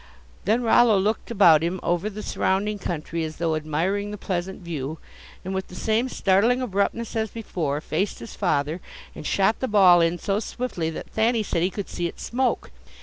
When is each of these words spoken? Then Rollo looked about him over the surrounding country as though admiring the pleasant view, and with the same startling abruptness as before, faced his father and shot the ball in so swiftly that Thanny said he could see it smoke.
Then 0.45 0.63
Rollo 0.63 0.97
looked 0.97 1.29
about 1.29 1.61
him 1.61 1.79
over 1.83 2.09
the 2.09 2.23
surrounding 2.23 2.79
country 2.79 3.23
as 3.23 3.35
though 3.37 3.53
admiring 3.55 4.09
the 4.09 4.17
pleasant 4.17 4.63
view, 4.63 4.97
and 5.45 5.53
with 5.53 5.67
the 5.67 5.75
same 5.75 6.09
startling 6.09 6.59
abruptness 6.59 7.15
as 7.15 7.29
before, 7.29 7.79
faced 7.81 8.17
his 8.17 8.33
father 8.33 8.81
and 9.13 9.27
shot 9.27 9.59
the 9.59 9.67
ball 9.67 10.01
in 10.01 10.17
so 10.17 10.39
swiftly 10.39 10.89
that 10.89 11.11
Thanny 11.11 11.43
said 11.43 11.61
he 11.61 11.69
could 11.69 11.87
see 11.87 12.07
it 12.07 12.19
smoke. 12.19 12.71